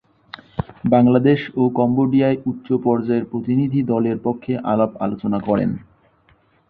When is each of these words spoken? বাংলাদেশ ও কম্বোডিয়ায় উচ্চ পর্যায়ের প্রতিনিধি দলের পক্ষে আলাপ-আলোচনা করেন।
বাংলাদেশ 0.85 1.39
ও 1.55 1.73
কম্বোডিয়ায় 1.77 2.37
উচ্চ 2.45 2.67
পর্যায়ের 2.85 3.25
প্রতিনিধি 3.25 3.79
দলের 3.91 4.17
পক্ষে 4.25 4.53
আলাপ-আলোচনা 4.71 5.39
করেন। 5.47 5.69